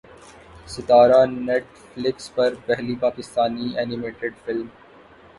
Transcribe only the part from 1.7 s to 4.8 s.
flakes پر پہلی Pakistani animated film